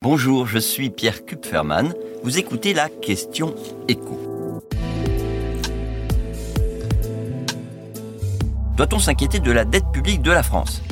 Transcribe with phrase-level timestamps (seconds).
[0.00, 1.92] Bonjour, je suis Pierre Kupferman.
[2.22, 3.52] Vous écoutez la question
[3.88, 4.62] écho.
[8.76, 10.82] Doit-on s'inquiéter de la dette publique de la France?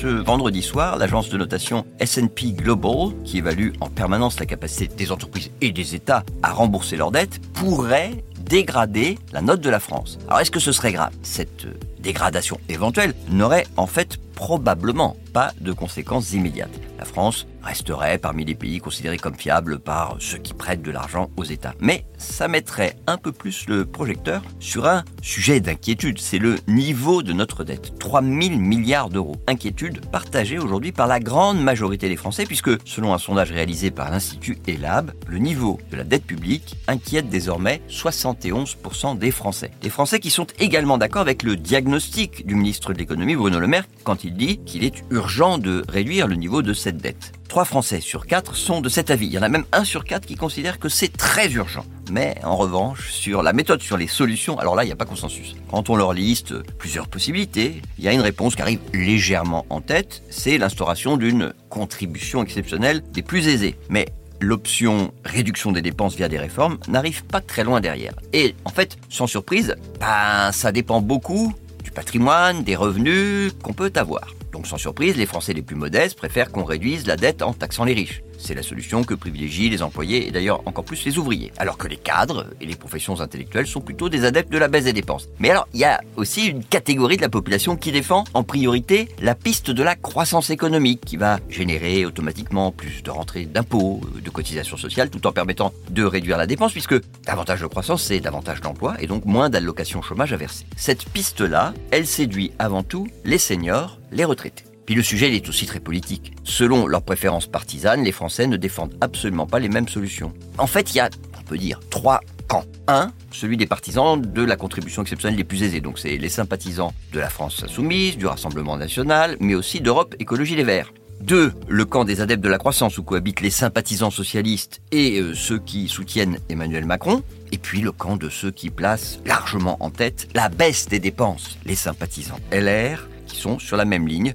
[0.00, 5.12] Ce vendredi soir, l'agence de notation S&P Global, qui évalue en permanence la capacité des
[5.12, 10.18] entreprises et des États à rembourser leurs dettes, pourrait dégrader la note de la France.
[10.28, 11.12] Alors est-ce que ce serait grave?
[11.22, 11.66] Cette
[12.00, 16.87] dégradation éventuelle n'aurait en fait probablement pas de conséquences immédiates.
[16.98, 21.30] La France resterait parmi les pays considérés comme fiables par ceux qui prêtent de l'argent
[21.36, 21.74] aux États.
[21.80, 27.22] Mais ça mettrait un peu plus le projecteur sur un sujet d'inquiétude, c'est le niveau
[27.22, 27.98] de notre dette.
[27.98, 29.36] 3 000 milliards d'euros.
[29.46, 34.10] Inquiétude partagée aujourd'hui par la grande majorité des Français, puisque selon un sondage réalisé par
[34.10, 39.70] l'Institut ELAB, le niveau de la dette publique inquiète désormais 71% des Français.
[39.82, 43.66] Des Français qui sont également d'accord avec le diagnostic du ministre de l'économie Bruno Le
[43.66, 47.32] Maire quand il dit qu'il est urgent de réduire le niveau de cette dette.
[47.48, 49.26] Trois Français sur quatre sont de cet avis.
[49.26, 51.84] Il y en a même un sur quatre qui considère que c'est très urgent.
[52.10, 55.06] Mais en revanche, sur la méthode, sur les solutions, alors là, il n'y a pas
[55.06, 55.56] consensus.
[55.70, 59.80] Quand on leur liste plusieurs possibilités, il y a une réponse qui arrive légèrement en
[59.80, 63.78] tête, c'est l'instauration d'une contribution exceptionnelle des plus aisés.
[63.88, 64.08] Mais
[64.40, 68.14] l'option réduction des dépenses via des réformes n'arrive pas très loin derrière.
[68.34, 73.92] Et en fait, sans surprise, ben, ça dépend beaucoup du patrimoine, des revenus qu'on peut
[73.96, 74.34] avoir.
[74.52, 77.84] Donc sans surprise, les Français les plus modestes préfèrent qu'on réduise la dette en taxant
[77.84, 78.22] les riches.
[78.38, 81.52] C'est la solution que privilégient les employés et d'ailleurs encore plus les ouvriers.
[81.58, 84.84] Alors que les cadres et les professions intellectuelles sont plutôt des adeptes de la baisse
[84.84, 85.28] des dépenses.
[85.38, 89.08] Mais alors, il y a aussi une catégorie de la population qui défend en priorité
[89.20, 94.30] la piste de la croissance économique qui va générer automatiquement plus de rentrées d'impôts, de
[94.30, 98.60] cotisations sociales tout en permettant de réduire la dépense puisque davantage de croissance c'est davantage
[98.60, 100.64] d'emplois et donc moins d'allocations chômage à verser.
[100.76, 104.67] Cette piste-là, elle séduit avant tout les seniors, les retraités.
[104.88, 106.32] Puis le sujet est aussi très politique.
[106.44, 110.32] Selon leurs préférences partisanes, les Français ne défendent absolument pas les mêmes solutions.
[110.56, 112.64] En fait, il y a, on peut dire, trois camps.
[112.86, 115.82] Un, celui des partisans de la contribution exceptionnelle les plus aisés.
[115.82, 120.56] Donc c'est les sympathisants de la France insoumise, du Rassemblement national, mais aussi d'Europe Écologie
[120.56, 120.94] Les Verts.
[121.20, 125.34] Deux, le camp des adeptes de la croissance où cohabitent les sympathisants socialistes et euh,
[125.34, 127.22] ceux qui soutiennent Emmanuel Macron.
[127.52, 131.58] Et puis le camp de ceux qui placent largement en tête la baisse des dépenses,
[131.66, 134.34] les sympathisants LR, qui sont sur la même ligne